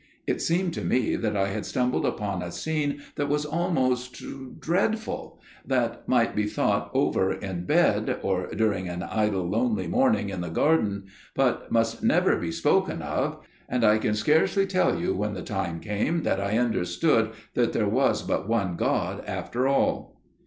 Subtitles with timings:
[0.25, 4.23] It seemed to me that I had stumbled upon a scene that was almost
[4.59, 10.41] dreadful, that might be thought over in bed, or during an idle lonely morning in
[10.41, 11.03] the garden,
[11.35, 15.79] but must never be spoken of, and I can scarcely tell you when the time
[15.79, 20.19] came that I understood that there was but one God after all."